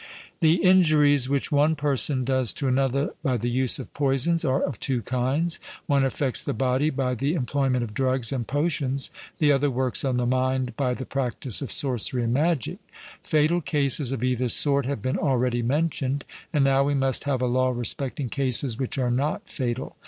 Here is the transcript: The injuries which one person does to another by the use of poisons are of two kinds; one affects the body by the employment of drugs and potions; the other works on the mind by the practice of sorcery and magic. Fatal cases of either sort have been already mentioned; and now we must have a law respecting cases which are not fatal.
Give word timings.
The 0.39 0.55
injuries 0.63 1.29
which 1.29 1.51
one 1.51 1.75
person 1.75 2.25
does 2.25 2.53
to 2.53 2.67
another 2.67 3.13
by 3.21 3.37
the 3.37 3.51
use 3.51 3.77
of 3.77 3.93
poisons 3.93 4.43
are 4.43 4.63
of 4.63 4.79
two 4.79 5.03
kinds; 5.03 5.59
one 5.85 6.03
affects 6.03 6.41
the 6.41 6.55
body 6.55 6.89
by 6.89 7.13
the 7.13 7.35
employment 7.35 7.83
of 7.83 7.93
drugs 7.93 8.31
and 8.33 8.47
potions; 8.47 9.11
the 9.37 9.51
other 9.51 9.69
works 9.69 10.03
on 10.03 10.17
the 10.17 10.25
mind 10.25 10.75
by 10.75 10.95
the 10.95 11.05
practice 11.05 11.61
of 11.61 11.71
sorcery 11.71 12.23
and 12.23 12.33
magic. 12.33 12.79
Fatal 13.21 13.61
cases 13.61 14.11
of 14.11 14.23
either 14.23 14.49
sort 14.49 14.87
have 14.87 15.03
been 15.03 15.19
already 15.19 15.61
mentioned; 15.61 16.25
and 16.51 16.63
now 16.63 16.83
we 16.83 16.95
must 16.95 17.25
have 17.25 17.39
a 17.43 17.45
law 17.45 17.69
respecting 17.69 18.27
cases 18.27 18.79
which 18.79 18.97
are 18.97 19.11
not 19.11 19.47
fatal. 19.47 19.97